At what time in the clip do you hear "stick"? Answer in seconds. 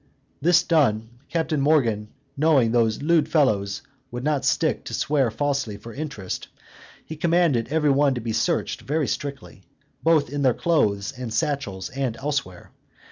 4.43-4.83